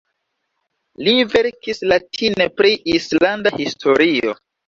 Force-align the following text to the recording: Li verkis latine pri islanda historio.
Li 1.07 1.11
verkis 1.33 1.83
latine 1.91 2.47
pri 2.61 2.73
islanda 2.97 3.55
historio. 3.61 4.35